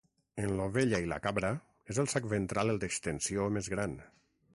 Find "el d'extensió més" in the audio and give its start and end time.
2.75-3.71